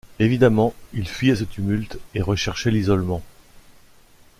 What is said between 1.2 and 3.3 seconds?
ce tumulte et recherchait l’isolement.